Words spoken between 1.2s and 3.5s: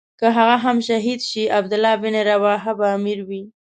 شي عبدالله بن رواحه به امیر وي.